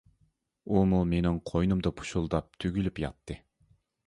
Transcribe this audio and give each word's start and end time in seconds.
ئۇمۇ 0.77 1.01
مېنىڭ 1.11 1.37
قوينۇمدا 1.51 1.93
پۇشۇلداپ 2.01 2.51
تۈگۈلۈپ 2.65 3.03
ياتتى. 3.05 3.39